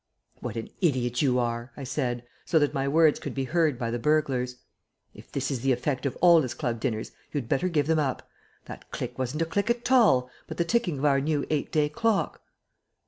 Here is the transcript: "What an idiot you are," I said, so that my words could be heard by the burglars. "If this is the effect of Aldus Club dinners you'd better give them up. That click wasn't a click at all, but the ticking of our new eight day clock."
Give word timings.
"What 0.39 0.55
an 0.55 0.69
idiot 0.81 1.21
you 1.21 1.37
are," 1.37 1.71
I 1.77 1.83
said, 1.83 2.23
so 2.43 2.57
that 2.57 2.73
my 2.73 2.87
words 2.87 3.19
could 3.19 3.35
be 3.35 3.43
heard 3.43 3.77
by 3.77 3.91
the 3.91 3.99
burglars. 3.99 4.55
"If 5.13 5.31
this 5.31 5.51
is 5.51 5.59
the 5.61 5.71
effect 5.73 6.07
of 6.07 6.17
Aldus 6.23 6.55
Club 6.55 6.79
dinners 6.79 7.11
you'd 7.31 7.47
better 7.47 7.69
give 7.69 7.85
them 7.85 7.99
up. 7.99 8.27
That 8.65 8.89
click 8.89 9.19
wasn't 9.19 9.43
a 9.43 9.45
click 9.45 9.69
at 9.69 9.91
all, 9.91 10.31
but 10.47 10.57
the 10.57 10.65
ticking 10.65 10.97
of 10.97 11.05
our 11.05 11.21
new 11.21 11.45
eight 11.51 11.71
day 11.71 11.87
clock." 11.87 12.41